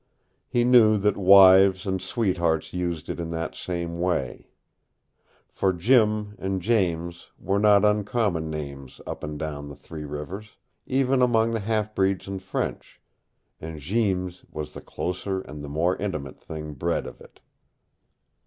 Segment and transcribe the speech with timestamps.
[0.47, 4.47] He knew that wives and sweethearts used it in that same way.
[5.47, 11.21] For Jim and James were not uncommon names up and down the Three Rivers, even
[11.21, 12.99] among the half breeds and French,
[13.59, 17.39] and Jeems was the closer and more intimate thing bred of it.